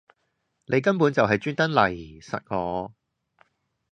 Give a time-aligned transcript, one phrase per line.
[0.65, 2.23] 你根本就係專登嚟????
[2.25, 2.95] 實我